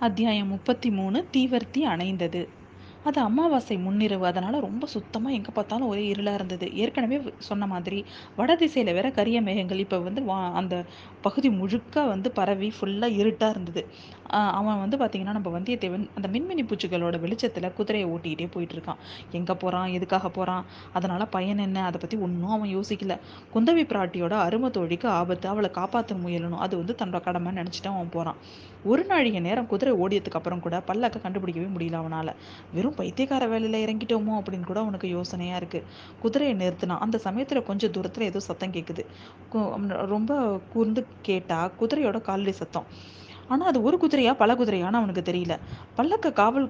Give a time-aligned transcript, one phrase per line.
[0.00, 2.40] அத்தியாயம் முப்பத்தி மூணு தீவர்த்தி அணைந்தது.
[3.04, 4.22] அது அமாவாசை முன்னிரவு.
[4.22, 6.66] அதனால் ரொம்ப சுத்தமாக எங்கே பார்த்தாலும் ஒரே இருளாக இருந்தது.
[6.74, 7.98] ஏற்கனவே சொன்ன மாதிரி
[8.36, 10.84] வட திசையில் வேற கரிய மேகங்கள் இப்போ வந்து வா அந்த
[11.26, 13.82] பகுதி முழுக்க வந்து பரவி ஃபுல்லாக இருட்டாக இருந்தது.
[14.58, 19.00] அவன் வந்து பார்த்திங்கன்னா நம்ம வந்தியத்தேவன் அந்த மின்மினி பூச்சிகளோட வெளிச்சத்தில் குதிரையை ஓட்டிக்கிட்டே போயிட்டு இருக்கான்
[19.38, 20.64] எங்கே போகிறான் எதுக்காக போகிறான்
[20.98, 21.84] அதனால் பயன் என்ன?
[21.88, 23.16] அதை பற்றி ஒன்றும் அவன் யோசிக்கல.
[23.54, 25.46] குந்தவி பிராட்டியோட அருமை தோழிக்கு ஆபத்து.
[25.52, 26.62] அவளை காப்பாற்ற முயலணும்.
[26.66, 28.40] அது வந்து தன்னோட கடமை நினச்சிட்டு அவன் போகிறான்
[28.92, 32.32] ஒரு நாழிகை நேரம் குதிரை ஓடியதுக்கு அப்புறம் கூட பல்லக்க கண்டுபிடிக்கவே முடியல அவனால்.
[32.76, 35.86] வெறும் பைத்தியக்கார வேலையில் இறங்கிட்டோமோ அப்படின்னு கூட அவனுக்கு யோசனையாக இருக்குது
[36.24, 37.02] குதிரையை நிறுத்தினான்.
[37.06, 39.04] அந்த சமயத்தில் கொஞ்சம் தூரத்தில் ஏதோ சத்தம் கேட்குது
[40.14, 40.32] ரொம்ப
[40.74, 42.88] கூர்ந்து கேட்டால் குதிரையோட காலடி சத்தம்.
[43.52, 45.54] ஆனால் அது ஒரு குதிரையா பல குதிரையான்னு அவனுக்கு தெரியல.
[45.98, 46.66] பல்லக்க காவல்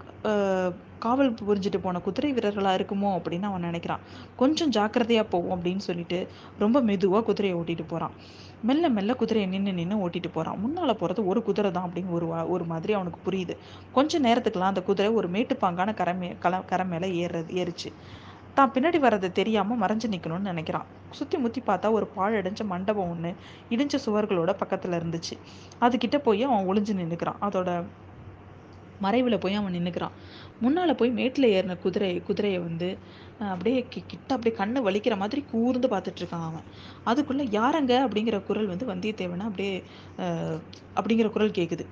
[1.04, 4.02] காவல் புரிஞ்சுட்டு போன குதிரை வீரர்களாக இருக்குமோ அப்படின்னு அவன் நினைக்கிறான்.
[4.36, 6.18] கொஞ்சம் ஜாக்கிரதையாக போவோம் அப்படின்னு சொல்லிட்டு
[6.58, 8.14] ரொம்ப மெதுவாக குதிரையை ஓட்டிட்டு போகிறான்
[8.68, 12.64] மெல்ல மெல்ல குதிரையை நின்று நின்று ஓட்டிட்டு போகிறான் முன்னால் போகிறது ஒரு குதிரை தான் அப்படின்னு ஒரு ஒரு
[12.64, 13.54] மாதிரி அவனுக்கு புரியுது.
[13.96, 17.90] கொஞ்சம் நேரத்துக்குலாம் அந்த குதிரை ஒரு மேட்டுப்பாங்கான கரை மே கல கரை மேலே ஏறுறது ஏறுச்சு.
[18.58, 20.86] தான் பின்னாடி வர்றது தெரியாமல் மறைஞ்சு நிற்கணும்னு நினைக்கிறான்.
[21.18, 23.30] சுற்றி முற்றி பார்த்தா ஒரு பாழடைஞ்ச மண்டபம் ஒன்று
[23.74, 25.34] இடிஞ்ச சுவர்களோட பக்கத்தில் இருந்துச்சு.
[25.86, 27.70] அதுக்கிட்ட போய் அவன் ஒளிஞ்சு நின்றுக்கிறான் அதோட
[29.04, 30.14] மறைவில் போய் அவன் நின்றுக்கிறான்
[30.62, 32.88] முன்னால் போய் மேட்டில் ஏறின குதிரை குதிரையை வந்து
[33.52, 36.66] அப்படியே கிட்ட அப்படியே கண்ணு வலிக்கிற மாதிரி கூர்ந்து பார்த்துட்ருக்கான் அவன்.
[37.10, 39.74] அதுக்குள்ளே யாரங்க அப்படிங்கிற குரல் வந்து வந்தியத்தேவனை அப்படியே
[40.98, 41.86] அப்படிங்கிற குரல் கேட்குது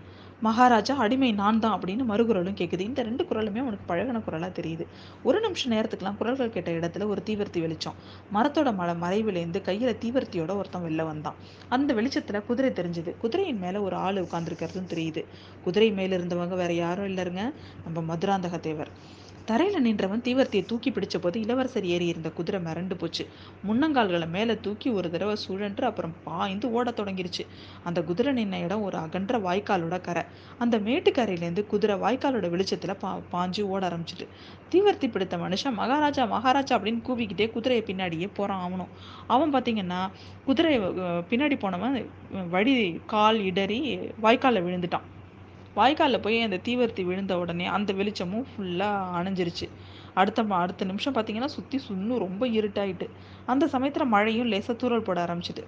[0.47, 4.85] மகாராஜா அடிமை நான் தான் அப்படின்னு மறுகுரலும் கேட்குது இந்த ரெண்டு குரலுமே அவனுக்கு பழகின குரலாக தெரியுது.
[5.23, 7.97] ஒரு நிமிஷம் நேரத்துக்குலாம் குரல்கள் கேட்ட இடத்துல ஒரு தீவர்த்தி வெளிச்சம்.
[8.35, 11.39] மரத்தோட மலை மறைவிலேருந்து கையில் தீவர்த்தியோட ஒருத்தன் வெளில வந்தான்.
[11.69, 13.13] அந்த வெளிச்சத்தில் குதிரை தெரிஞ்சுது.
[13.19, 15.25] குதிரையின் மேலே ஒரு ஆள் உட்காந்துருக்கிறதும் தெரியுது.
[15.65, 17.45] குதிரை மேலே இருந்தவங்க வேற யாரும் இல்லைருங்க.
[17.85, 18.93] நம்ம மதுராந்தக தேவர்
[19.49, 23.25] தரையில் நின்றவன் தீவர்த்தியை தூக்கி பிடிச்ச போது இளவரசர் ஏறி இருந்த குதிரை மிரண்டு போச்சு.
[23.69, 27.45] முன்னங்கால்களை மேலே தூக்கி ஒரு தடவை சுழன்று அப்புறம் பாய்ந்து ஓடத் தொடங்கிருச்சு.
[27.89, 30.23] அந்த குதிரை நின்ன இடம் ஒரு அகன்ற வாய்க்காலோட கரை.
[30.59, 34.29] அந்த மேட்டுக்கரையிலேருந்து குதிரை வாய்க்காலோட வெளிச்சத்தில் பா பாஞ்சு ஓட ஆரம்பிச்சிட்டு
[34.75, 38.93] தீவர்த்தி பிடித்த மனுஷன் மகாராஜா மகாராஜா அப்படின்னு கூவிக்கிட்டே குதிரையை பின்னாடியே போகிறான் அவனும்.
[39.27, 40.01] அவன் பார்த்தீங்கன்னா
[40.47, 40.73] குதிரை
[41.33, 41.99] பின்னாடி போனவன்
[42.55, 42.77] வழி
[43.15, 43.81] கால் இடறி
[44.23, 45.09] வாய்க்காலில் விழுந்துட்டான்.
[45.77, 49.67] வாய்க்காலில் போய் அந்த தீவர்த்தி விழுந்த உடனே அந்த வெளிச்சமும் ஃபுல்லாக அணைஞ்சிருச்சு.
[50.15, 53.07] அடுத்த அடுத்த நிமிஷம் பார்த்தீங்கன்னா சுற்றி சுன்னும் ரொம்ப இருட்டாயிட்டு.
[53.47, 55.65] அந்த சமயத்தில் மழையும் லேசாக தூரல் போட ஆரம்பிச்சிட்டு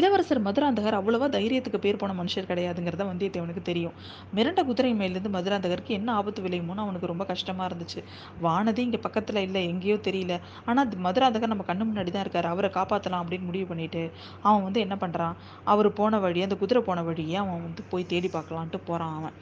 [0.00, 3.94] இளவரசர் மதுராந்தகர் அவ்வளவா தைரியத்துக்கு பேர் போன மனுஷர் கிடையாதுங்கிறத வந்தியத்தேவனுக்கு தெரியும்.
[4.36, 8.00] மிரண்ட குதிரை மேலேருந்து மதுராந்தகருக்கு என்ன ஆபத்து விளையுமோன்னு அவனுக்கு ரொம்ப கஷ்டமாக இருந்துச்சு.
[8.46, 10.34] வானதி இங்கே பக்கத்தில் இல்லை எங்கேயோ தெரியல.
[10.70, 12.48] ஆனால் மதுராந்தகர் நம்ம கண்ணு முன்னாடி தான் இருக்கார்.
[12.54, 14.02] அவரை காப்பாற்றலாம் அப்படின்னு முடிவு பண்ணிட்டு
[14.46, 15.36] அவன் வந்து என்ன பண்ணுறான்
[15.74, 19.34] அவர் போன வழி அந்த குதிரை போன வழியே அவன் வந்து போய் தேடி பார்க்கலான்ட்டு போகிறான் அவன்.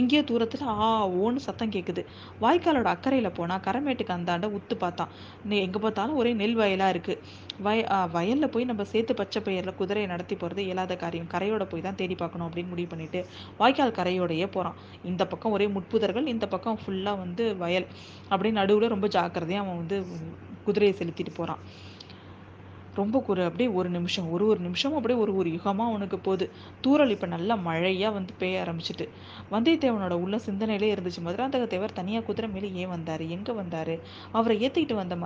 [0.00, 0.90] எங்கேயோ தூரத்தில் ஆ
[1.24, 2.04] ஓன்னு சத்தம் கேட்குது
[2.44, 5.10] வாய்க்காலோட அக்கறையில் போனால் கரமேட்டுக்கு அந்தாண்ட உத்து பார்த்தான்.
[5.66, 7.20] எங்கே பார்த்தாலும் ஒரே நெல் வயலாக இருக்குது
[7.64, 11.28] வய வயலில் போய் நம்ம சேர்த்து பச்சை பயிரில் குதிரையை நடத்தி போகிறது இயலாத காரியம்.
[11.34, 13.20] கரையோட போய் தான் தேடி பார்க்கணும் அப்படின்னு முடிவு பண்ணிட்டு
[13.60, 17.88] வாய்க்கால் கரையோடையே போகிறான் இந்த பக்கம் ஒரே முட்புதர்கள் இந்த பக்கம் ஃபுல்லாக வந்து வயல்.
[18.30, 19.98] அப்படின்னு நடுவில் ரொம்ப ஜாக்கிரதையாக அவன் வந்து
[20.68, 21.62] குதிரையை செலுத்திட்டு போகிறான்
[22.96, 26.46] ரொம்ப ஒரு அப்படியே ஒரு நிமிஷம் ஒரு ஒரு நிமிஷமும் அப்படியே ஒரு ஒரு யுகமாக அவனுக்கு போகுது.
[26.80, 29.06] தூரல் இப்போ நல்லா மழையாக வந்து பெய்ய ஆரம்பிச்சிட்டு.
[29.52, 33.24] வந்தியத்தேவனோட உள்ள சிந்தனையிலே இருந்துச்சு மதுராந்தக தேவர் தனியாக குதிரை மேலே ஏன் வந்தார்?
[33.36, 33.94] எங்கே வந்தார்?
[34.32, 35.16] அவரை ஏற்றிக்கிட்டு வந்த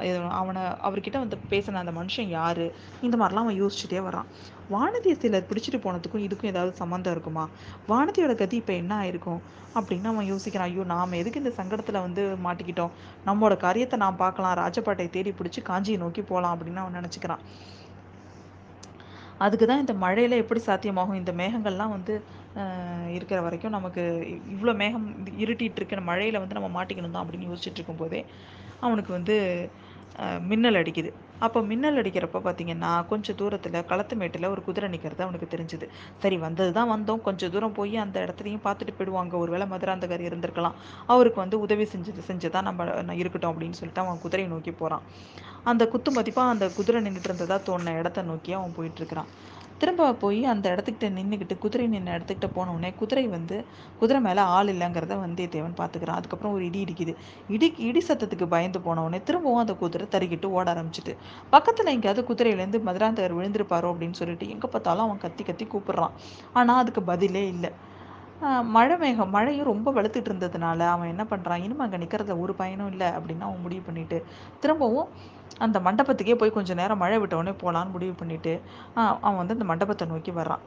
[0.40, 2.64] அவனை அவர்கிட்ட வந்து பேசின அந்த மனுஷன் யார்?
[3.02, 4.30] இந்த மாதிரிலாம் அவன் யோசிச்சுட்டே வரான்.
[4.74, 7.44] வானதியை சிலர் பிடிச்சிட்டு போனதுக்கும் இதுக்கும் ஏதாவது சம்மந்தம் இருக்குமா?
[7.90, 9.40] வானதியோட கதி இப்போ என்ன ஆயிருக்கும்?
[9.78, 10.70] அப்படின்னு அவன் யோசிக்கிறான்.
[10.70, 12.94] ஐயோ நாம் எதுக்கு இந்த சங்கடத்தில் வந்து மாட்டிக்கிட்டோம்?
[13.28, 14.56] நம்மளோட காரியத்தை நான் பார்க்கலாம்.
[14.62, 17.44] ராஜபாட்டையை தேடி பிடிச்சி காஞ்சியை நோக்கி போகலாம் அப்படின்னு அவன் நினச்சிக்கிறான்.
[19.44, 21.20] அதுக்கு தான் இந்த மழையில் எப்படி சாத்தியமாகும்?
[21.20, 22.14] இந்த மேகங்கள்லாம் வந்து
[23.16, 24.02] இருக்கிற வரைக்கும் நமக்கு
[24.54, 25.06] இவ்வளோ மேகம்
[25.42, 28.20] இருட்டிகிட்டு இருக்கிற மழையில் வந்து நம்ம மாட்டிக்கணும் தான் அப்படின்னு யோசிச்சுட்டு இருக்கும்போதே
[28.86, 29.36] அவனுக்கு வந்து
[30.50, 31.10] மின்னல் அடிக்குது.
[31.46, 35.86] அப்போ மின்னல் அடிக்கிறப்ப பார்த்தீங்கன்னா கொஞ்சம் தூரத்தில் களத்துமேட்டில் ஒரு குதிரை நிற்கிறது அவனுக்கு தெரிஞ்சுது.
[36.22, 37.22] சரி வந்தது தான் வந்தோம்.
[37.28, 39.34] கொஞ்சம் தூரம் போய் அந்த இடத்துலையும் பார்த்துட்டு போயிடுவாங்க.
[39.42, 40.76] ஒரு வேளை மதுராந்தகர் இருந்திருக்கலாம்.
[41.14, 45.06] அவருக்கு வந்து உதவி செஞ்சது செஞ்சு தான் நம்ம இருக்கட்டும் அப்படின்னு சொல்லிட்டு அவன் குதிரையை நோக்கி போகிறான்
[45.70, 49.30] அந்த குத்து மதிப்பாக அந்த குதிரை நின்றுட்டு இருந்ததா தோணுன இடத்த நோக்கி அவன் போயிட்டுருக்கிறான்
[49.80, 53.56] திரும்ப போய் அந்த இடத்துக்கிட்ட நின்றுக்கிட்டு குதிரை நின்று இடத்துக்கிட்ட போனவுடனே குதிரை வந்து
[54.00, 57.12] குதிரை மேலே ஆள் இல்லைங்கிறத வந்தியத்தேவன் பார்த்துக்கிறான் அதுக்கப்புறம் ஒரு இடி இடிக்குது.
[57.54, 61.14] இடி இடி சத்தத்துக்கு பயந்து போனவுடனே திரும்பவும் அந்த குதிரை தறிக்கிட்டு ஓட ஆரம்பிச்சிட்டு
[61.54, 66.16] பக்கத்தில் எங்கேயாவது குதிரையிலேருந்து மதுராந்தகர் விழுந்திருப்பாரோ அப்படின்னு சொல்லிட்டு எங்கே பார்த்தாலும் அவன் கத்தி கத்தி கூப்பிடுறான்.
[66.58, 67.72] ஆனால் அதுக்கு பதிலே இல்லை.
[68.74, 73.08] மழை மேகம் மழையும் ரொம்ப வெளுத்துட்டு இருந்ததுனால அவன் என்ன பண்ணுறான் இனிமே அங்கே நிற்கிறதுல ஒரு பயனும் இல்லை
[73.16, 74.18] அப்படின்னு அவன் முடிவு பண்ணிட்டு
[74.62, 75.10] திரும்பவும்
[75.66, 78.52] அந்த மண்டபத்துக்கே போய் கொஞ்சம் நேரம் மழை விட்டவுடனே போகலான்னு முடிவு பண்ணிவிட்டு
[79.24, 80.64] அவன் வந்து அந்த மண்டபத்தை நோக்கி வர்றான்.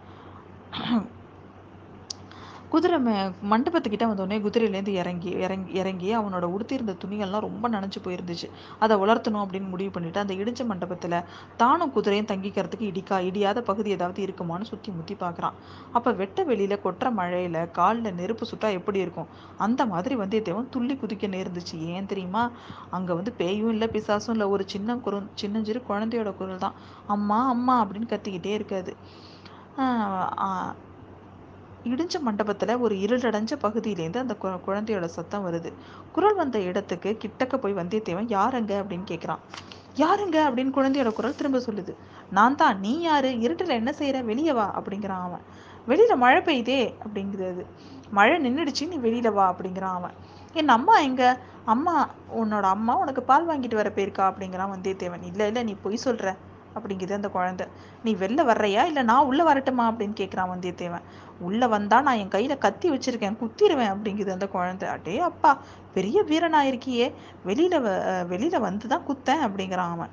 [2.73, 3.15] குதிரை மே
[3.51, 8.47] மண்டபத்துக்கிட்ட வந்தோடனே குதிரையிலேருந்து இறங்கி இறங்கி இறங்கி அவனோட உடுத்தியிருந்த துணிகள்லாம் ரொம்ப நனைஞ்சு போயிருந்துச்சு.
[8.83, 11.17] அதை உலர்த்தணும் அப்படின்னு முடிவு பண்ணிட்டு அந்த இடிஞ்ச மண்டபத்தில்
[11.61, 15.57] தானும் குதிரையும் தங்கிக்கிறதுக்கு இடிக்கா இடியாத பகுதி ஏதாவது இருக்குமான்னு சுற்றி முற்றி பார்க்குறான்
[15.97, 19.29] அப்போ வெட்ட வெளியில் கொட்டுற மழையில் காலில் நெருப்பு சுட்டா எப்படி இருக்கும்?
[19.65, 21.77] அந்த மாதிரி வந்தியத்தேவன் துள்ளி குதிக்க நேர்ந்துச்சு.
[21.95, 22.43] ஏன் தெரியுமா?
[22.97, 24.47] அங்கே வந்து பேயும் இல்லை பிசாசும் இல்லை.
[24.55, 26.79] ஒரு சின்ன குரு சின்னஞ்சிறு குழந்தையோட குரல் தான்.
[27.15, 28.93] அம்மா அம்மா அப்படின்னு கத்திக்கிட்டே இருக்காது.
[31.83, 35.73] இடிஞ்ச மண்டபத்தில் ஒரு இருளடைஞ்ச பகுதியிலேருந்து அந்த கு குழந்தையோட சத்தம் வருது.
[36.11, 39.41] குரல் வந்த இடத்துக்கு கிட்டக்க போய் வந்தியத்தேவன் யாருங்க அப்படின்னு கேட்குறான்
[39.95, 41.95] யாருங்க அப்படின்னு குழந்தையோட குரல் திரும்ப சொல்லுது.
[42.29, 42.79] நான் தான்.
[42.79, 43.39] நீ யாரு?
[43.39, 44.81] இருட்டில் என்ன செய்கிற வெளியே வா.
[44.81, 45.41] அப்படிங்கிறான் அவன்.
[45.85, 46.93] வெளியில் மழை பெய்யுதே.
[47.03, 47.65] அப்படிங்கிறது.
[48.11, 49.55] மழை நின்றுடுச்சு நீ வெளியில் வா.
[49.55, 50.11] அப்படிங்கிறான் அவன்.
[50.53, 51.39] என் அம்மா எங்க?
[51.65, 54.25] அம்மா உன்னோட அம்மா உனக்கு பால் வாங்கிட்டு வர போயிருக்கா.
[54.31, 55.23] அப்படிங்கிறான் வந்தியத்தேவன்.
[55.23, 55.63] இல்லை இல்லை.
[55.63, 56.35] நீ பொய் சொல்கிற
[56.75, 57.67] அப்படிங்குது அந்த குழந்தை.
[58.03, 58.83] நீ வெளில வர்றையா?
[58.83, 59.91] இல்லை நான் உள்ளே வரட்டுமா?
[59.91, 61.01] அப்படின்னு கேட்குறான் வந்தியத்தேவன்.
[61.39, 64.89] உள்ளே வந்தா நான் என் கையில் கத்தி வச்சிருக்கேன் குத்திடுவேன் அப்படிங்குது அந்த குழந்தை.
[64.89, 65.61] அடே அப்பா
[65.93, 66.71] பெரிய வீரனாயிருக்கியே.
[66.73, 67.13] இருக்கியே
[67.45, 67.75] வெளியில
[68.29, 70.09] வெளியில வந்து தான் குத்தேன் அப்படிங்கிறான் அவன்.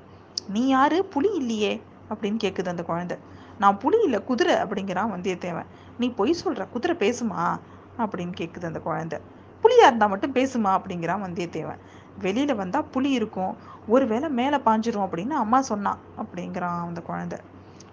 [0.47, 1.05] நீ யாரு?
[1.05, 3.17] புலி இல்லையே அப்படின்னு கேட்குது அந்த குழந்தை.
[3.59, 5.65] நான் புலி இல்லை குதிரை அப்படிங்கிறான் வந்தியத்தேவன்.
[5.99, 7.59] நீ பொய் சொல்ற குதிரை பேசுமா?
[7.97, 9.19] அப்படின்னு கேட்குது அந்த குழந்தை.
[9.63, 10.79] புலியா இருந்தா மட்டும் பேசுமா?
[10.79, 11.77] அப்படிங்கிறான் வந்தியத்தேவன்.
[12.19, 13.57] வெளியில் வந்தால் புளி இருக்கும்.
[13.87, 17.39] ஒருவேளை மேலே பாஞ்சிரும் அப்படின்னு அம்மா சொன்னான் அப்படிங்கிறான் அந்த குழந்தை.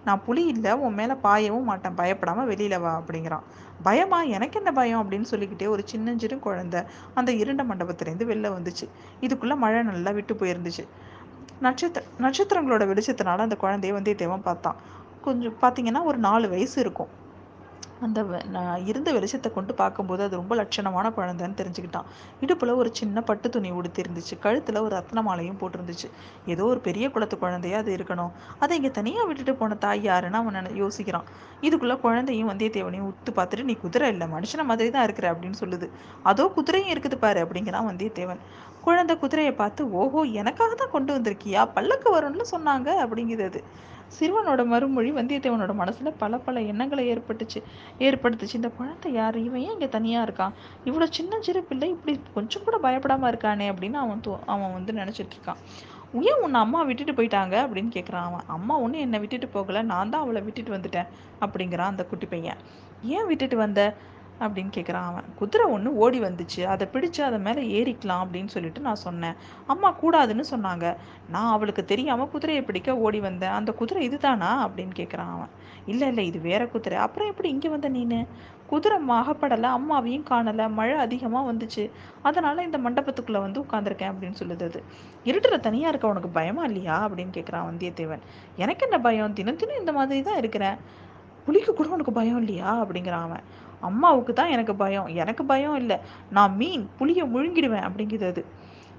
[0.05, 3.43] நான் புலி இல்லை உன் மேலே பாயவும் மாட்டேன் பயப்படாமல் வெளியில் வா அப்படிங்கிறான்.
[3.83, 4.23] பயமா?
[4.23, 5.11] எனக்கு என்ன பயம்?
[5.11, 6.83] அப்படின்னு சொல்லிக்கிட்டே ஒரு சின்னஞ்சிறு குழந்தை
[7.15, 8.89] அந்த இருண்ட மண்டபத்துலேருந்து வெளில வந்துச்சு.
[9.21, 10.89] இதுக்குள்ளே மழை நல்லா விட்டு போயிருந்துச்சு.
[11.61, 14.77] நட்சத்திர நட்சத்திரங்களோட வெளிச்சத்தினால அந்த குழந்தைய வந்தியத்தேவன் பார்த்தான்.
[15.23, 17.09] கொஞ்சம் பார்த்தீங்கன்னா ஒரு நாலு வயசு இருக்கும்.
[18.07, 18.21] அந்த
[18.55, 22.07] நான் இருந்த வெளிச்சத்தை கொண்டு பார்க்கும்போது அது ரொம்ப லட்சணமான குழந்தைன்னு தெரிஞ்சுக்கிட்டான்.
[22.45, 24.35] இடுப்பில் ஒரு சின்ன பட்டு துணி உடுத்திருந்துச்சு.
[24.45, 26.09] கழுத்தில் ஒரு ரத்ன மாலையும் போட்டிருந்துச்சு.
[26.55, 28.33] ஏதோ ஒரு பெரிய குளத்து குழந்தையா அது இருக்கணும்.
[28.65, 31.29] அதை இங்கே தனியாக விட்டுட்டு போன தாய் யாருன்னு அவன் யோசிக்கிறான்.
[31.67, 35.89] இதுக்குள்ளே குழந்தையும் வந்தியத்தேவனையும் உத்து பார்த்துட்டு நீ குதிரை இல்லை மனுஷன மாதிரி தான் இருக்கிற அப்படின்னு சொல்லுது.
[36.33, 38.43] அதோ குதிரையும் இருக்குது பாரு அப்படிங்கிறான் வந்தியத்தேவன்.
[38.87, 41.63] குழந்தை குதிரையை பார்த்து ஓஹோ எனக்காக தான் கொண்டு வந்திருக்கியா?
[41.77, 43.61] பல்லக்கு வரும்னு சொன்னாங்க அப்படிங்கிறது.
[44.21, 47.63] சிறுவனோட மறுமொழி வந்தியத்தேவனோட மனசுல பல பல எண்ணங்களை ஏற்பட்டுச்சு
[47.99, 48.55] ஏற்படுத்துச்சு.
[48.55, 49.39] இந்த குழந்தை யார்?
[49.39, 50.53] இவன் ஏன் இங்க தனியா இருக்கான்?
[50.85, 55.57] இவ்வளவு சின்ன சிறு பிள்ளை இப்படி கொஞ்சம் கூட பயப்படாம இருக்கானே அப்படின்னு அவன் அவன் வந்து நினைச்சிட்டு இருக்கான்.
[56.21, 57.55] ஏன் உன்னை அம்மா விட்டுட்டு போயிட்டாங்க?
[57.65, 58.41] அப்படின்னு கேட்குறான் அவன்.
[58.47, 61.07] அம்மா ஒன்றும் என்னை விட்டுட்டு போகல நான் தான் அவளை விட்டுட்டு வந்துட்டேன்
[61.41, 62.57] அப்படிங்கிறான் அந்த குட்டி பையன்.
[63.03, 63.95] ஏன் விட்டுட்டு வந்த?
[64.41, 65.25] அப்படின்னு கேட்குறான் அவன்.
[65.37, 66.65] குதிரை ஒன்று ஓடி வந்துச்சு.
[66.65, 69.35] அதை பிடிச்சு அதை மேலே ஏறிக்கலாம் அப்படின்னு சொல்லிட்டு நான் சொன்னேன்.
[69.67, 70.97] அம்மா கூடாதுன்னு சொன்னாங்க.
[71.31, 73.51] நான் அவளுக்கு தெரியாமல் குதிரையை பிடிக்க ஓடி வந்தேன்.
[73.51, 75.49] அந்த குதிரை இதுதானா அப்படின்னு கேட்குறான் அவன்.
[75.87, 76.99] இல்லை இல்லை இது வேற குதிரை.
[76.99, 78.27] அப்புறம் எப்படி இங்கே வந்த நீனு?
[78.67, 80.71] குதிரை மகப்படலை அம்மாவையும் காணலை.
[80.71, 81.91] மழை அதிகமாக வந்துச்சு.
[82.23, 84.83] அதனால் இந்த மண்டபத்துக்குள்ளே வந்து உட்காந்துருக்கேன் அப்படின்னு சொல்லுது அது.
[85.25, 87.09] இருட்டுற தனியாக இருக்க உனக்கு பயமா இல்லையா?
[87.09, 88.21] அப்படின்னு கேட்குறான் வந்தியத்தேவன்.
[88.57, 89.33] எனக்கு என்ன பயம்?
[89.33, 90.77] தினம் தினம் இந்த மாதிரி தான் இருக்கிறேன்.
[91.47, 92.83] புளிக்கு கூட உனக்கு பயம் இல்லையா?
[92.83, 93.41] அப்படிங்கிறான் அவன்.
[93.81, 95.07] அம்மாவுக்கு தான் எனக்கு பயம்.
[95.07, 95.97] எனக்கு பயம் இல்லை.
[96.31, 98.45] நான் மீன் புளியை முழுங்கிடுவேன் அப்படிங்குது அது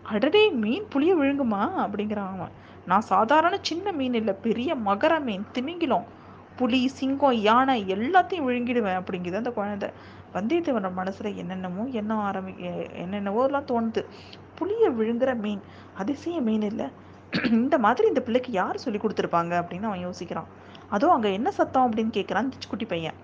[0.04, 1.64] அடடே மீன் புளியை விழுங்குமா?
[1.86, 2.54] அப்படிங்கிறான் அவன்.
[2.86, 4.34] நான் சாதாரண சின்ன மீன் இல்லை.
[4.46, 6.08] பெரிய மகர மீன் திமிங்கிலம்
[6.60, 9.90] புலி சிங்கம் யானை எல்லாத்தையும் விழுங்கிடுவேன் அப்படிங்குது அந்த குழந்தை.
[10.34, 12.54] வந்தியத்தேவனோட மனசுல என்னென்னமோ என்ன ஆரம்பி
[13.04, 14.02] என்னென்னவோ எல்லாம் தோணுது.
[14.60, 15.62] புளியை விழுங்குற மீன்
[16.02, 16.88] அதிசய மீன் இல்லை.
[17.60, 20.50] இந்த மாதிரி இந்த பிள்ளைக்கு யார் சொல்லி கொடுத்துருப்பாங்க அப்படின்னு அவன் யோசிக்கிறான்.
[20.90, 23.18] அதோ அங்கே என்ன சத்தம் அப்படின்னு கேட்குறான் குட்டி பையன்.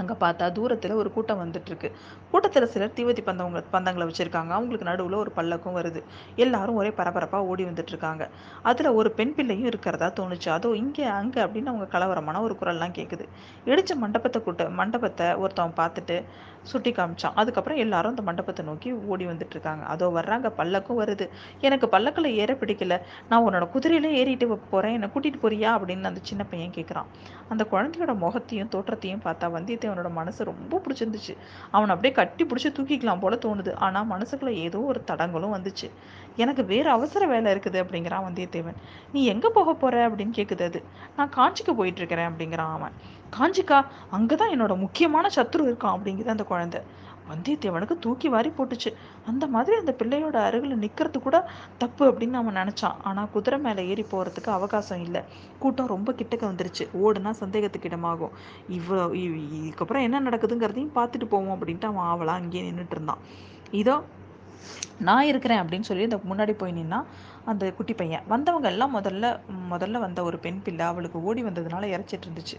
[0.00, 1.88] அங்கே பார்த்தா தூரத்தில் ஒரு கூட்டம் வந்துட்டுருக்கு.
[2.30, 4.50] கூட்டத்தில் சிலர் தீவதி பந்தவங்க பந்தங்களை வச்சுருக்காங்க.
[4.58, 6.00] அவங்களுக்கு நடுவில் ஒரு பல்லக்கும் வருது.
[6.44, 8.24] எல்லாரும் ஒரே பரபரப்பாக ஓடி வந்துட்டுருக்காங்க.
[8.70, 10.48] அதில் ஒரு பெண் பிள்ளையும் இருக்கிறதா தோணுச்சு.
[10.56, 13.26] அதோ இங்கே அங்கே அப்படின்னு அவங்க கலவரமான ஒரு குரல்லாம் கேட்குது
[13.70, 16.18] இடித்த மண்டபத்தை கூட்ட மண்டபத்தை ஒருத்தவன் பார்த்துட்டு
[16.70, 17.34] சுட்டி காமிச்சான்.
[17.40, 19.82] அதுக்கப்புறம் எல்லாரும் அந்த மண்டபத்தை நோக்கி ஓடி வந்துட்டுருக்காங்க.
[19.94, 21.26] அதோ வர்றாங்க பல்லக்கும் வருது.
[21.66, 22.94] எனக்கு பல்லக்கில் ஏற பிடிக்கல.
[23.28, 27.08] நான் உன்னோட குதிரையிலே ஏறிட்டு போகிறேன் என்னை கூட்டிகிட்டு போறியா அப்படின்னு அந்த சின்ன பையன் கேட்குறான்
[27.52, 29.52] அந்த குழந்தையோட முகத்தையும் தோற்றத்தையும் பார்த்தா
[29.84, 31.36] வந்தியத்தேவனோட மனசு ரொம்ப பிடிச்சிருந்துச்சு.
[31.70, 33.74] அவனை அப்படியே கட்டி பிடிச்சி தூக்கிக்கலாம் போல தோணுது.
[33.74, 35.90] ஆனால் மனசுக்குள்ள ஏதோ ஒரு தடங்களும் வந்துச்சு.
[36.36, 38.78] எனக்கு வேறு அவசர வேலை இருக்குது அப்படிங்கிறான் வந்தியத்தேவன்.
[39.12, 40.08] நீ எங்கே போக போற?
[40.08, 40.82] அப்படின்னு கேட்குது அது.
[41.16, 42.92] நான் காஞ்சிக்கு போயிட்டு இருக்கிறேன் அப்படிங்கிறான் அவன்.
[43.38, 46.80] காஞ்சிக்கா அங்கே தான் என்னோட முக்கியமான சத்ரு இருக்கான் அப்படிங்குது அந்த குழந்தை.
[47.30, 48.90] வந்தியத்தேவனுக்கு தூக்கி வாரி போட்டுச்சு.
[49.30, 51.36] அந்த மாதிரி அந்த பிள்ளையோட அருகில் நிற்கிறது கூட
[51.78, 52.98] தப்பு அப்படின்னு அவன் நினச்சான்.
[53.02, 55.22] ஆனால் குதிரை மேலே ஏறி போகிறதுக்கு அவகாசம் இல்லை.
[55.58, 56.86] கூட்டம் ரொம்ப கிட்டக்க வந்துருச்சு.
[57.04, 58.34] ஓடுனா சந்தேகத்துக்கு இடமாகும்.
[58.78, 59.06] இவ்வளோ
[59.60, 63.22] இதுக்கப்புறம் என்ன நடக்குதுங்கிறதையும் பார்த்துட்டு போவோம் அப்படின்ட்டு அவன் ஆவலாக அங்கேயே நின்றுட்டு இருந்தான்.
[63.82, 63.96] இதோ
[65.00, 67.04] நான் இருக்கிறேன் அப்படின்னு சொல்லி அந்த முன்னாடி போய் நின்னா
[67.44, 68.22] அந்த குட்டி பையன்.
[68.28, 69.40] வந்தவங்க எல்லாம் முதல்ல
[69.70, 72.56] முதல்ல வந்த ஒரு பெண் பிள்ளை அவளுக்கு ஓடி வந்ததுனால இறைச்சிட்டு இருந்துச்சு.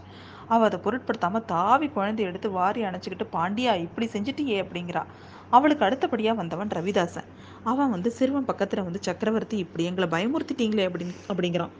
[0.48, 5.02] அவள் அதை பொருட்படுத்தாமல் தாவி குழந்தைய எடுத்து வாரி அணைச்சிக்கிட்டு பாண்டியா இப்படி செஞ்சுட்டியே அப்படிங்கிறா.
[5.50, 7.28] அவளுக்கு அடுத்தபடியாக வந்தவன் ரவிதாசன்.
[7.64, 11.70] அவன் வந்து சிறுவன் பக்கத்தில் வந்து சக்கரவர்த்தி இப்படி எங்களை பயமுறுத்திட்டீங்களே அப்படின்னு அப்படிங்கிறான்.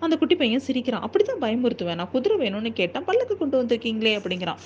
[0.00, 1.02] அந்த குட்டி பையன் சிரிக்கிறான்.
[1.02, 1.94] அப்படித்தான் பயமுறுத்துவேன்.
[1.94, 3.04] நான் குதிரை வேணும்னு கேட்டேன்.
[3.04, 4.56] பல்லக்கு கொண்டு வந்திருக்கீங்களே அப்படிங்கிறான்.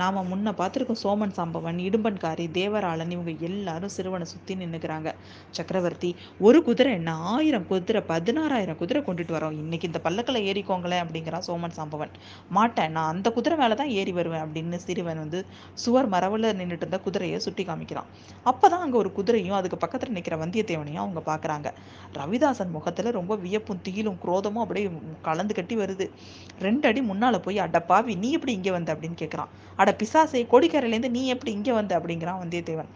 [0.00, 5.08] நாம முன்ன பார்த்துருக்கோம் சோமன் சாம்பவன் இடும்பன்காரி தேவராளன் இவங்க எல்லாரும் சிறுவனை சுற்றி நின்றுக்கிறாங்க
[5.56, 6.10] சக்கரவர்த்தி
[6.46, 9.56] ஒரு குதிரை என்ன ஆயிரம் குதிரை பதினாறாயிரம் குதிரை கொண்டுட்டு வரோம்.
[9.62, 12.12] இன்னைக்கு இந்த பல்லக்கில் ஏறிக்கோங்களேன் அப்படிங்கிறான் சோமன் சாம்பவன்.
[12.56, 15.40] மாட்டேன் நான் அந்த குதிரை மேலே தான் ஏறி வருவேன் அப்படின்னு சிறுவன் வந்து
[15.84, 18.08] சுவர் மரவில் நின்றுட்டு இருந்த குதிரையை சுட்டி காமிக்கிறான்.
[18.52, 21.70] அப்பதான் அங்கே ஒரு குதிரையும் அதுக்கு பக்கத்தில் நிற்கிற வந்தியத்தேவனையும் அவங்க பார்க்குறாங்க.
[22.18, 24.88] ரவிதாசன் முகத்தில் ரொம்ப வியப்பும் தீலும் குரோதமும் அப்படியே
[25.28, 26.08] கலந்து கட்டி வருது.
[26.66, 28.90] ரெண்டு அடி முன்னால் போய் அடப்பாவி நீ எப்படி இங்கே வந்த?
[28.94, 29.52] அப்படின்னு கேட்குறான்
[29.84, 31.98] அட பிசாசை கோடிக்கரையிலேருந்து நீ எப்படி இங்கே வந்த?
[31.98, 32.90] அப்படிங்கிறான் வந்தியத்தேவன்.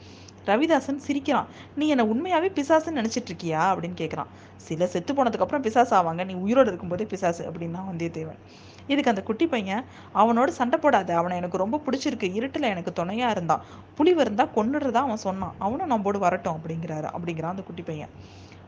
[0.46, 1.46] ரவிதாசன் சிரிக்கிறான்.
[1.74, 6.24] நீ என்னை உண்மையாவே பிசாசுன்னு நினைச்சிட்டு இருக்கியா அப்படின்னு கேட்குறான் சில செத்து போனதுக்கு அப்புறம் பிசாசு ஆவாங்க.
[6.24, 8.40] நீ உயிரோடு இருக்கும்போதே பிசாசு அப்படின்னா வந்தியத்தேவன்.
[8.86, 9.84] இதுக்கு அந்த குட்டி பையன்?
[10.14, 11.16] அவனோட சண்டை போடாத.
[11.16, 12.34] அவனை எனக்கு ரொம்ப பிடிச்சிருக்கு.
[12.34, 13.64] இருட்டில் எனக்கு துணையா இருந்தான்.
[13.94, 15.54] புலி இருந்தால் கொண்டுடுறதா அவன் சொன்னான்.
[15.58, 17.08] அவனும் நம்மோடு வரட்டும் அப்படிங்கிறாரு.
[17.14, 18.08] அப்படிங்கிறான் அந்த குட்டி பையன்.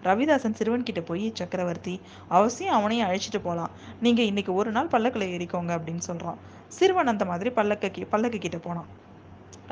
[0.05, 5.73] ரவிதாசன் சிறுவன் கிட்ட போய் சக்கரவர்த்தி அவசியம் அவனையும் அழைச்சிட்டு போகலாம் நீங்க இன்னைக்கு ஒரு நாள் பல்லக்கில் ஏறிக்கோங்க
[5.79, 6.39] அப்படின்னு சொல்றான்.
[6.69, 8.89] சிறுவன் அந்த மாதிரி பல்லக்க பல்லக்கு கிட்ட போனான்.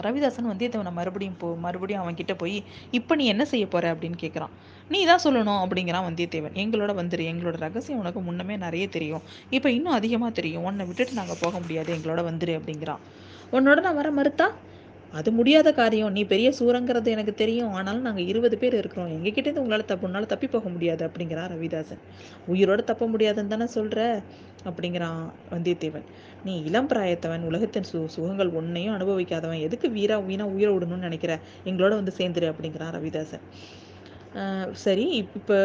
[0.02, 3.94] ரவிதாசன் வந்தியத்தேவனை மறுபடியும் போ மறுபடியும் அவன் கிட்ட போய் இப்போ நீ என்ன செய்ய போற?
[3.94, 4.52] அப்படின்னு கேட்குறான்
[4.88, 6.54] நீ தான் சொல்லணும் அப்படிங்கிறான் வந்தியத்தேவன்.
[6.54, 9.22] எங்களோட வந்துரு எங்களோட ரகசியம் உனக்கு முன்னமே நிறைய தெரியும்.
[9.50, 10.64] இப்போ இன்னும் அதிகமாக தெரியும்.
[10.64, 11.96] உன்னை விட்டுட்டு நாங்கள் போக முடியாது.
[11.96, 13.02] எங்களோட வந்துரு அப்படிங்கிறான்.
[13.52, 14.48] உன்னோட நான் வர மறுத்தா?
[15.12, 16.12] அது முடியாத காரியம்.
[16.16, 17.72] நீ பெரிய சூரங்கிறது எனக்கு தெரியும்.
[17.78, 19.10] ஆனாலும் நாங்கள் இருபது பேர் இருக்கிறோம்.
[19.16, 22.02] எங்ககிட்டேருந்து உங்களால் தப்பு தப்பி போக முடியாது அப்படிங்கிறான் ரவிதாசன்.
[22.52, 24.00] உயிரோட தப்ப முடியாதுன்னு தானே சொல்கிற
[24.68, 25.20] அப்படிங்கிறான்
[25.52, 26.06] வந்தியத்தேவன்.
[26.44, 27.46] நீ இளம் பிராயத்தவன்.
[27.50, 29.64] உலகத்தின் சு சுகங்கள் ஒன்றையும் அனுபவிக்காதவன்.
[29.68, 31.34] எதுக்கு வீரா வீணா உயிரை விடணும்னு நினைக்கிற?
[31.70, 33.46] எங்களோட வந்து சேர்ந்துரு அப்படிங்கிறான் ரவிதாசன்.
[34.84, 35.06] சரி
[35.40, 35.56] இப்போ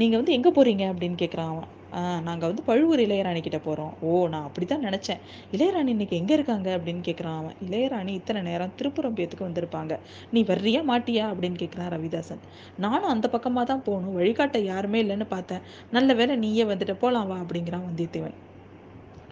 [0.00, 1.68] நீங்கள் வந்து எங்கே போகிறீங்க அப்படின்னு கேட்குறான் அவன்.
[1.98, 5.20] நாங்கள் வந்து பழுவூர் இளையராணி கிட்ட போகிறோம் ஓ நான் அப்படி தான் நினச்சேன்.
[5.52, 6.78] இளையராணி இன்னைக்கு எங்கே இருக்காங்க?
[6.78, 7.54] அப்படின்னு கேட்குறான் அவன்.
[7.68, 9.98] இளையராணி இத்தனை நேரம் திருப்புறம் பேத்துக்கு வந்திருப்பாங்க.
[10.30, 11.26] நீ வர்றியா மாட்டியா?
[11.32, 12.42] அப்படின்னு கேட்குறான் ரவிதாசன்.
[12.76, 14.14] நானும் அந்த பக்கமாக தான் போகணும்.
[14.14, 15.60] வழிகாட்ட யாருமே இல்லைன்னு பார்த்தேன்.
[15.90, 18.36] நல்ல வேலை நீயே வந்துட்டு போகலாம் வா அப்படிங்கிறான் வந்தியத்தேவன்.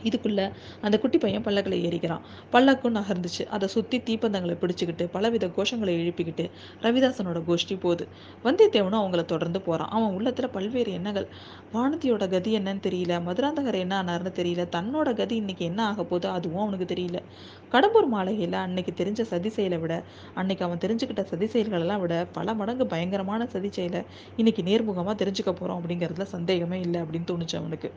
[0.08, 0.46] இதுக்குள்ளே
[0.82, 2.22] அந்த குட்டி பையன் பல்லக்கில் ஏறிக்கிறான்.
[2.52, 3.44] பல்லக்கும் நகர்ந்துச்சு.
[3.56, 6.46] அதை சுற்றி தீப்பந்தங்களை பிடிச்சிக்கிட்டு பலவித கோஷங்களை எழுப்பிக்கிட்டு
[6.84, 8.06] ரவிதாசனோட கோஷ்டி போகுது.
[8.44, 11.28] வந்தியத்தேவனும் அவங்கள தொடர்ந்து போகிறான் அவன் உள்ளத்தில் பல்வேறு எண்ணங்கள்.
[11.74, 13.14] வானதியோட கதி என்னன்னு தெரியல.
[13.28, 14.64] மதுராந்தகர் என்ன ஆனார்னு தெரியல.
[14.76, 17.20] தன்னோட கதி இன்னைக்கு என்ன ஆக போதோ அதுவும் அவனுக்கு தெரியல.
[17.74, 19.94] கடம்பூர் மாளிகையில் அன்னைக்கு தெரிஞ்ச சதி செயலை விட
[20.40, 24.02] அன்னைக்கு அவன் தெரிஞ்சுக்கிட்ட சதி செயல்களெல்லாம் விட பல மடங்கு பயங்கரமான சதி செயலை
[24.36, 27.90] இன்னைக்கு நேர்முகமாக தெரிஞ்சுக்க போகிறோம் அப்படிங்கிறதுல சந்தேகமே இல்லை அப்படின்னு தோணுச்சு அவனுக்கு.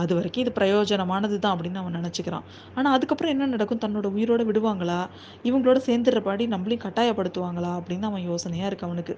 [0.00, 2.46] அது வரைக்கும் இது பிரயோஜனமானது தான் அப்படின்னு அவன் நினச்சிக்கிறான்.
[2.74, 3.82] ஆனால் அதுக்கப்புறம் என்ன நடக்கும்?
[3.86, 5.00] தன்னோட உயிரோட விடுவாங்களா?
[5.44, 7.72] இவங்களோட சேர்ந்துடுறபாடி நம்மளையும் கட்டாயப்படுத்துவாங்களா?
[7.80, 9.16] அப்படின்னு அவன் யோசனையாக இருக்கு அவனுக்கு.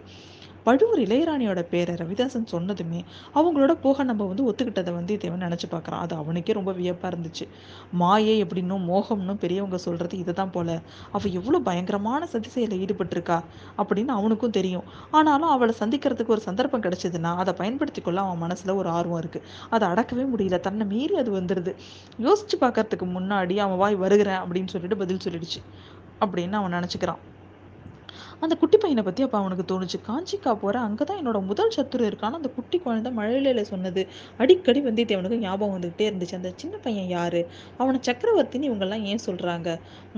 [0.64, 3.00] பழுவூர் இளையராணியோட பேரை ரவிதாசன் சொன்னதுமே
[3.34, 6.02] அவங்களோட போக நம்ம வந்து ஒத்துக்கிட்டதை வந்து இதை நினச்சி பார்க்குறான்.
[6.04, 7.44] அது அவனுக்கே ரொம்ப வியப்பாக இருந்துச்சு.
[8.02, 10.68] மாயை எப்படின்னும் மோகம்னும் பெரியவங்க சொல்கிறது இதை தான் போல.
[11.12, 13.38] அவள் எவ்வளோ பயங்கரமான சதி செயலில் ஈடுபட்டிருக்கா
[13.78, 14.86] அப்படின்னு அவனுக்கும் தெரியும்.
[15.10, 19.84] ஆனாலும் அவளை சந்திக்கிறதுக்கு ஒரு சந்தர்ப்பம் கிடைச்சதுன்னா அதை பயன்படுத்தி கொள்ள அவன் மனசில் ஒரு ஆர்வம் இருக்குது அதை
[19.92, 20.60] அடக்கவே முடியல.
[20.60, 21.74] தன்னை மீறி அது வந்துடுது
[22.28, 25.60] யோசிச்சு பார்க்கறதுக்கு முன்னாடி அவன் வாய் வருகிறேன் அப்படின்னு சொல்லிட்டு பதில் சொல்லிடுச்சு
[26.24, 27.20] அப்படின்னு அவன் நினச்சிக்கிறான்.
[28.42, 29.98] அந்த குட்டி பையனை பற்றி அப்போ அவனுக்கு தோணுச்சு.
[30.08, 34.02] காஞ்சிக்கா போகிற அங்கே தான் என்னோட முதல் சத்துரு இருக்கான்னு அந்த குட்டி குழந்தை மழையில சொன்னது.
[34.42, 36.36] அடிக்கடி வந்தியத்தேவனுக்கு ஞாபகம் வந்துகிட்டே இருந்துச்சு.
[36.40, 37.42] அந்த சின்ன பையன் யாரு?
[37.80, 39.68] அவனை சக்கரவர்த்தின்னு இவங்கெல்லாம் ஏன் சொல்கிறாங்க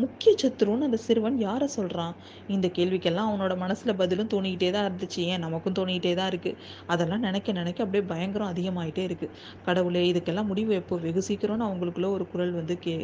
[0.02, 2.14] முக்கிய சத்துருன்னு அந்த சிறுவன் யாரை சொல்கிறான்
[2.56, 5.20] இந்த கேள்விக்கெல்லாம் அவனோட மனசில் பதிலும் தோணிக்கிட்டே தான் இருந்துச்சு.
[5.32, 6.58] ஏன் நமக்கும் தோணிக்கிட்டே தான் இருக்குது
[6.94, 9.34] அதெல்லாம் நினைக்க நினைக்க அப்படியே பயங்கரம் அதிகமாயிட்டே இருக்குது
[9.68, 10.96] கடவுளே இதுக்கெல்லாம் முடிவு எப்போ?
[11.06, 12.96] வெகு சீக்கிரம்னு அவங்களுக்குள்ள ஒரு குரல் வந்து கே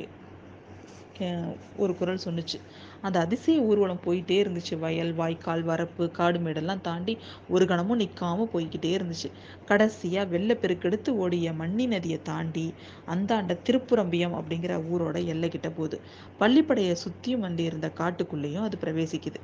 [1.77, 2.59] ஒரு குரல் சொன்னுச்சு.
[3.01, 4.75] அந்த அதிசய ஊர்வலம் போயிட்டே இருந்துச்சு.
[4.79, 7.15] வயல் வாய்க்கால் வரப்பு காடு மேடெல்லாம் தாண்டி
[7.49, 9.31] ஒரு கணமும் நிற்காம போய்கிட்டே இருந்துச்சு.
[9.71, 12.67] கடைசியா வெள்ளப்பெருக்கெடுத்து ஓடிய மண்ணி நதியை தாண்டி
[13.07, 15.99] அந்தாண்ட திருப்புரம்பியம் அப்படிங்கிற ஊரோட எல்லை கிட்ட போகுது.
[16.41, 19.41] பள்ளிப்படையை சுத்தியும் வந்து இருந்த காட்டுக்குள்ளேயும் அது பிரவேசிக்குது.